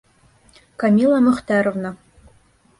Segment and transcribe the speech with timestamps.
[0.85, 1.95] Камила Мөхтәровна.